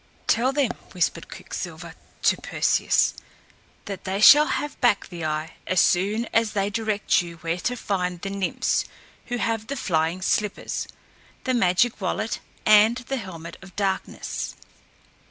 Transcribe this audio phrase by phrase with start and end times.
[0.25, 1.93] "Tell them," whispered Quicksilver
[2.23, 3.13] to Perseus,
[3.85, 7.75] "that they shall have back the eye as soon as they direct you where to
[7.77, 8.85] find the Nymphs
[9.27, 10.87] who have the flying slippers,
[11.43, 14.55] the magic wallet and the helmet of darkness."